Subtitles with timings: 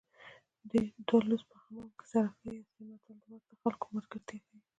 [1.07, 4.59] دوه لوڅ په حمام کې سره ښه ایسي متل د ورته خلکو ملګرتیا ښيي